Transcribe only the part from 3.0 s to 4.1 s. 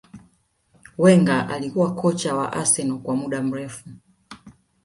muda mrefu